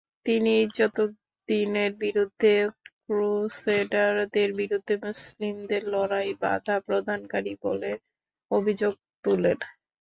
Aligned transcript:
তিনি 0.25 0.51
ইজ্জউদ্দিনের 0.63 1.91
বিরুদ্ধে 2.03 2.53
ক্রুসেডারদের 3.05 4.49
বিরুদ্ধে 4.59 4.93
মুসলিমদের 5.05 5.81
লড়াইয়ে 5.93 6.39
বাধাপ্রদানকারী 6.43 7.53
বলে 7.63 7.91
অভিযোগ 8.51 8.93
তোলেন। 9.23 9.57